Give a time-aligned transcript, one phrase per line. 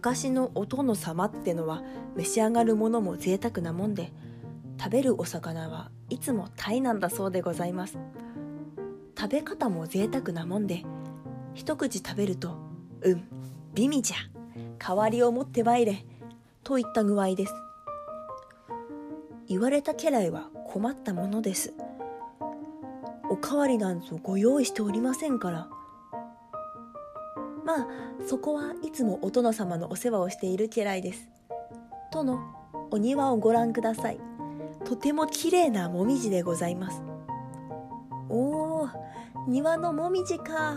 [0.00, 1.82] 昔のお殿様ってのは
[2.16, 4.14] 召し上がるものも贅沢なもんで
[4.78, 7.98] 食べるお魚はいつも鯛なんだそうでございます。
[9.14, 10.86] 食べ方も贅沢なもんで
[11.52, 12.56] 一口食べると
[13.04, 13.28] 「うん
[13.74, 14.16] 美味じゃ
[14.78, 16.06] 代わりを持って参れ」
[16.64, 17.52] といった具合です。
[19.48, 21.74] 言われた家来は困ったものです。
[23.28, 25.68] おかわりなんぞご用意しておりませんから
[27.64, 27.88] まあ
[28.26, 31.28] そこはいつもお殿様のお世話をしている家来です。
[32.12, 32.38] 殿
[32.90, 34.20] お庭をご覧ください。
[34.84, 37.02] とても綺麗なもみじでございます。
[38.28, 38.88] おお
[39.48, 40.76] 庭のもみじか。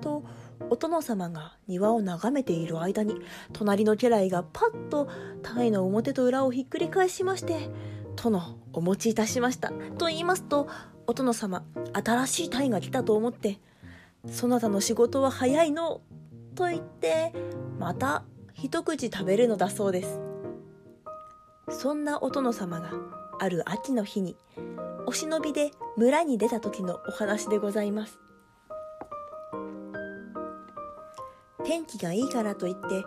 [0.00, 0.22] と
[0.70, 3.16] お殿様が庭を眺めている間に
[3.52, 5.08] 隣の家来がパッと
[5.42, 7.70] 鯛の表と裏をひっくり返しまして
[8.16, 10.68] 「殿お持ちいたしました」と言いますと
[11.06, 13.60] お殿様新しい鯛が来たと思って
[14.28, 16.00] 「そなたの仕事は早いの」
[16.54, 17.32] と言って
[17.78, 18.24] また
[18.54, 20.20] 一口食べるのだそうです。
[21.68, 22.90] そんなお殿様が
[23.38, 24.36] ある秋の日に
[25.06, 28.18] お忍びで村に出た時のお話でございます。
[31.64, 33.04] 天気がいいからといって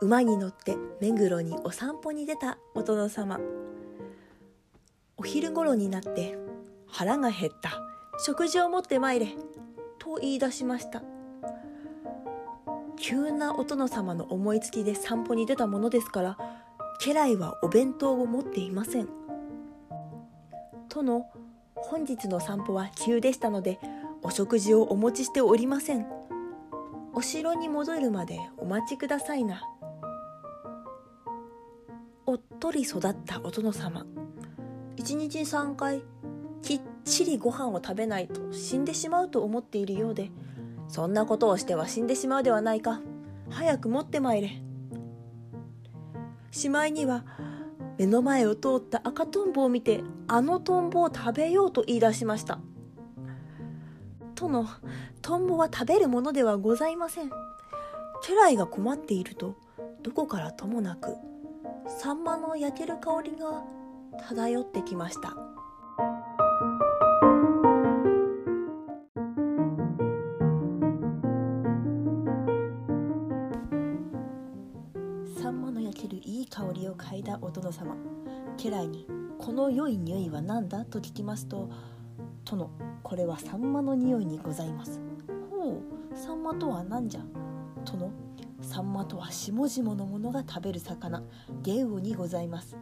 [0.00, 3.38] 馬に乗って目黒にお散歩に出たお殿様。
[5.16, 6.36] お昼頃になって
[6.86, 7.80] 腹が減った。
[8.18, 9.28] 食事を持って参れ。
[10.06, 11.02] と言い出しました。
[12.96, 16.38] 急なお殿様の思いつきで散歩に出たものですから
[17.04, 19.08] 家来はお弁当を持っていません。
[20.88, 21.28] 殿
[21.74, 23.78] 本日の散歩は急でしたので
[24.22, 26.06] お食事をお持ちしておりません。
[27.12, 29.62] お城に戻るまでお待ちくださいな。
[32.24, 34.06] おっとり育ったお殿様。
[34.96, 36.02] 一日3回
[36.66, 40.32] きっちりご飯を食べないと死んでしまうと思っているようで
[40.88, 43.00] そんなことをしては死んでしまうではないか。
[43.50, 44.50] 早く持ってまいれ。
[46.50, 47.24] しまいには
[47.98, 52.58] 目の前を通った赤とんぼを見てあのトンボを食べようと言い出しました。
[54.34, 54.66] 殿
[55.22, 57.30] トンボは食べるものではございません。
[58.28, 59.54] 家来が困っていると
[60.02, 61.14] どこからともなく
[61.86, 63.62] サンマの焼ける香りが
[64.28, 65.45] 漂ってきました。
[77.42, 77.96] お殿様
[78.56, 79.06] 家来に
[79.38, 81.68] 「この良い匂いは何だ?」と聞きますと
[82.44, 82.70] 「殿
[83.02, 85.00] これはサンマの匂いにございます」
[85.50, 85.80] 「ほ
[86.14, 87.20] うサンマとは何じゃ?」
[87.84, 88.10] 殿
[88.62, 91.22] サンマとは下々の者が食べる魚
[91.62, 92.76] ゲウオにございます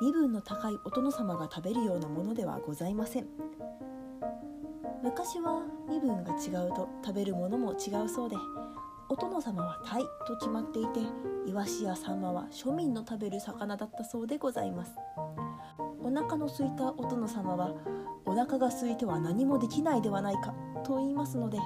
[0.00, 3.26] 身分の高いお殿様が食べるようなものではございません
[5.02, 8.36] 昔は身分が違うと食べるものも違うそうで
[9.12, 11.00] お殿様は鯛と決まっていて
[11.44, 14.92] イワシやサンマは庶民の食べる魚だったそうでございます。
[16.00, 17.74] お腹の空いたお殿様は
[18.24, 20.54] お腹が空いては何もできないではないか
[20.84, 21.58] と言いますので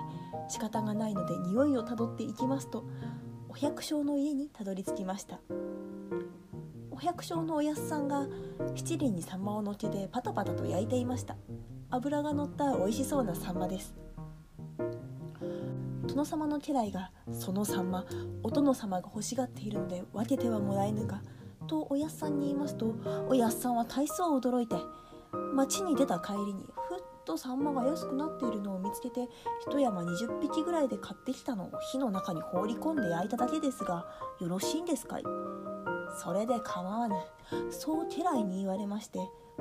[0.49, 2.84] 仕方がないので匂いをたどっていきますと
[3.50, 5.38] お百姓の家にたどり着きました。
[6.91, 8.27] お百姓のおやすさんが
[8.75, 11.37] 七輪にサンマを乗っけてパタパタと焼いていました。
[11.91, 13.94] 油が乗った美味しそうなサンマです。
[16.14, 18.06] 殿様の家来がそのサンマ
[18.44, 21.20] お殿様が欲しがっているので分けてはもらえぬか
[21.66, 22.94] とおやすさんに言いますと
[23.28, 24.76] おやすさんは大層驚いて
[25.54, 29.28] 町に出た帰りにふっとサンマが安くなっているのを見つけて
[29.69, 34.06] 一山20匹ぐらいで買ってきたのを火の中に放り込んで焼いただけですが
[34.41, 35.24] よろしいんですかい？
[36.22, 37.16] それで構わぬ。
[37.70, 39.19] そう家来に言われまして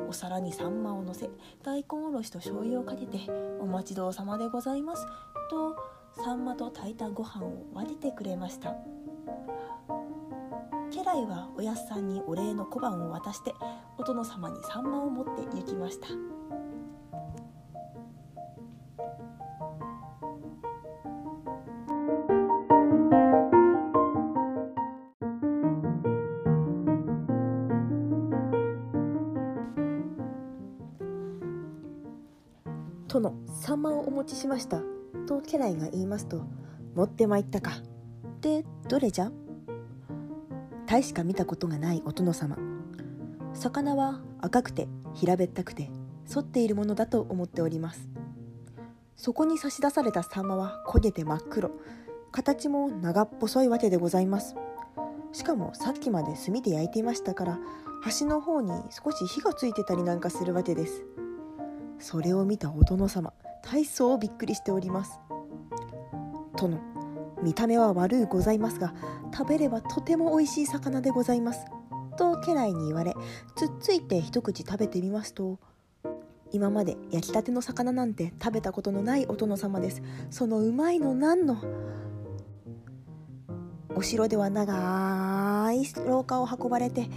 [0.07, 1.29] お皿にサンマをのせ
[1.63, 3.19] 大根おろしと醤油をかけて
[3.59, 5.05] 「お待ちどうさまでございます」
[6.23, 8.73] サンマと炊いたご飯を分けてくれました。
[10.89, 13.53] 家来はおやっさんにお礼の小判を渡して
[13.97, 16.07] お殿様にサンマを持って行きました。
[33.09, 34.92] 殿サンマをお持ちしました。
[35.25, 36.43] と家来が言いますと
[36.95, 37.71] 持ってまいったか。
[38.41, 39.31] でどれじゃ？
[40.85, 42.57] 大しか見たことがないお殿様。
[43.53, 45.89] 魚は赤くて平べったくて
[46.31, 48.09] 反っているものだと思っております。
[49.15, 51.71] そこに差し出されたサンマは焦げて真っ黒。
[52.31, 54.55] 形も長っぽいわけでございます。
[55.31, 57.59] しかもさっきまで炭で焼いていましたから
[58.01, 61.05] 端の方に少し火がついてたりなんかするわけです。
[61.99, 63.33] それを見たお殿様。
[63.63, 65.19] 大層びっくりしております。
[66.55, 66.79] 殿
[67.41, 68.93] 見た目は悪うございますが
[69.35, 71.65] 食べればとても美味しい魚でございます」
[72.17, 73.15] と家来に言われ
[73.55, 75.59] つっついて一口食べてみますと
[76.51, 80.03] 今まで焼きたての魚なんて食べたことのないお殿様です。
[80.29, 81.57] そのうまいのなんの？
[83.95, 87.09] お城では長い廊下を運ばれて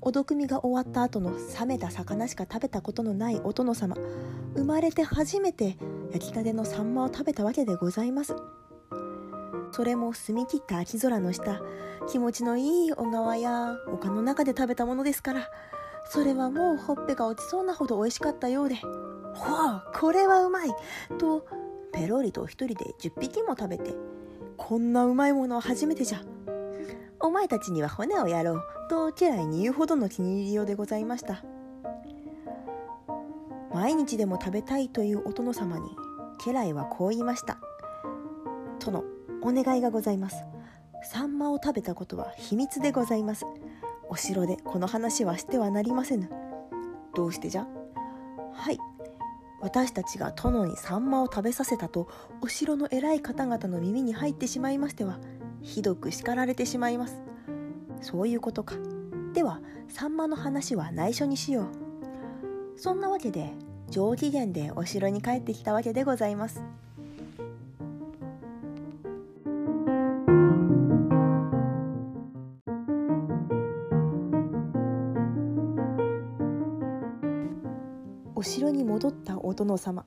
[0.00, 3.96] お毒味が終わった後の冷めた魚しか食べたことのないお殿様
[4.54, 5.76] 生まれて初めて
[6.12, 8.34] 焼きたてのサンマを食べたわけでございます
[9.72, 11.60] それも澄み切った秋空の下
[12.08, 15.48] 気持ちのいい小川や丘の中で食べたものですから
[16.06, 18.76] それはもうほっぺが落ちそうなほど美味しかったようで
[19.34, 20.70] 「ほうこれはうまい!」
[21.18, 21.46] と
[21.92, 23.94] ペロリと一人で10匹も食べて
[24.56, 26.22] 「こんなうまいものは初めてじゃ」
[27.20, 28.62] お前たちには骨をやろう。
[28.90, 31.42] と家来に言うほどの気に入りようでございました。
[33.72, 35.88] 毎日でも食べたいというお殿様に
[36.44, 37.56] 家来はこう言いました。
[38.78, 39.04] 殿
[39.42, 40.44] お願いがございます。
[41.02, 43.46] サンマを食べたことは秘密でございます。
[44.10, 46.30] お城でこの話はしてはなりませぬ。
[47.14, 47.66] どうしてじゃ？
[48.52, 48.78] はい。
[49.64, 52.06] 私たちが殿にサンマを食べさせたと
[52.42, 55.18] お城の偉い方々の耳に入ってしまいましては
[55.62, 57.22] ひどく叱られてしまいます。
[58.02, 58.74] そういうことか。
[59.32, 61.68] ではサンマの話は内緒にしよう。
[62.78, 63.54] そんなわけで
[63.88, 66.62] 上機嫌でお城に帰ってきたわけでございます。
[78.44, 80.06] 城に戻ったお殿様。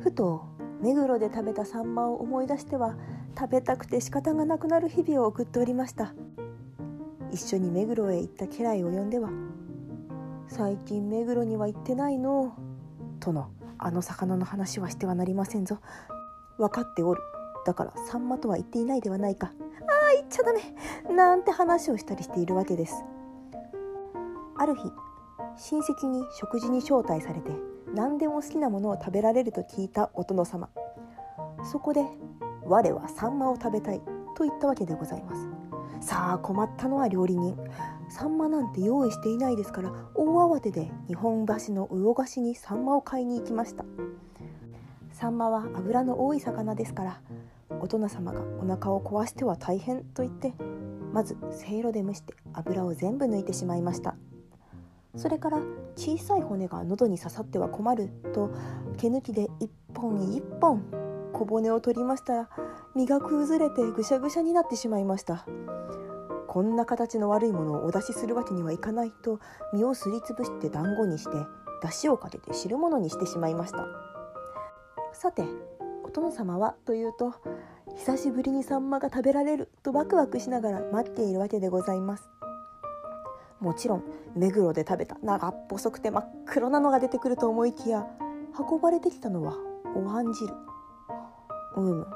[0.00, 0.44] ふと
[0.80, 2.96] 目黒で食べたサンマを思い出しては
[3.38, 6.14] 食べたくて仕方がなくなる日々を送っておりました。
[7.30, 9.30] 一緒に目黒へ行った家来を呼んでは
[10.48, 12.54] 「最近目黒には行ってないの」
[13.20, 15.78] 殿あの魚の話はしてはなりませんぞ。
[16.56, 17.20] 分かっておる。
[17.66, 23.04] だからサンマとは言っていないではないかああ言っちゃダメなんて話をしたりしているわけです。
[24.56, 24.90] ある日
[25.58, 27.50] 親戚に食事に招待されて
[27.94, 30.68] 何でも好きなものを食べられると聞いたお殿様。
[31.64, 32.04] そこで
[32.64, 34.00] 「我はサンマを食べたい」
[34.36, 35.48] と言ったわけでございます
[36.00, 37.56] さあ困ったのは料理人。
[38.10, 43.84] サンマなんて用意していないですから大慌てで日本橋の魚河岸にサンマを買いに行きました
[45.12, 47.20] サンマは脂の多い魚ですから
[47.80, 50.54] お殿様がお腹を壊しては大変と言って
[51.12, 54.16] まずせいろで蒸して油を全部抜いてしまいました。
[55.18, 55.58] それから
[55.96, 58.50] 小さい骨が喉に刺さっては困ると
[58.96, 60.82] 毛抜きで一本一本
[61.32, 62.48] 小骨を取りましたら
[62.94, 65.44] 身が崩れてぐしゃぐしゃになってしまいました。
[66.46, 69.38] こんな形の悪いものをお出しするわけにはいかないと
[69.74, 71.36] 身をすりつぶして団子にして
[71.82, 73.86] 出汁をかけて汁物にしてしまいました。
[75.12, 75.44] さて
[76.04, 77.34] お殿様はというと
[77.96, 82.30] 久しぶりにサンマが食べられるとワクワクしながら待っているわけでございます。
[83.60, 84.04] もちろん
[84.36, 88.06] 目黒で食べた長っ細くて真っ黒なのが出てくると思いきや
[88.58, 89.54] 運ばれてきたのは
[89.96, 90.54] お椀汁
[91.76, 92.06] うむ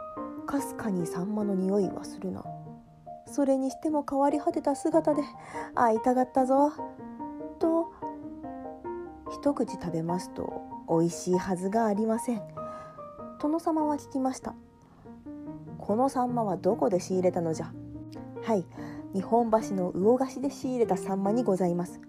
[0.46, 2.44] かすかにサンマの匂いはするな。
[3.26, 5.22] それにしても変わり果てた姿で
[5.74, 6.72] 会いたがったぞ
[7.58, 7.92] と
[9.30, 12.42] 一口食べますと美味しいはずがありません。
[13.40, 14.54] 殿様は聞きました。
[15.78, 17.72] このサンマはどこで仕入れたのじゃ？
[18.42, 18.64] はい。
[19.14, 22.00] 日本橋の魚河岸で仕入れたサンマにございます。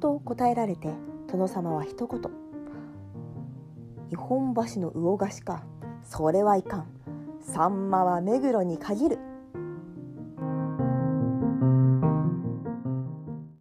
[0.00, 0.92] と答えられて
[1.28, 2.20] 殿様は一言
[4.10, 5.62] 「日本橋の魚河岸か。
[6.02, 6.86] それはいかん。
[7.40, 9.18] サンマは目黒に限る」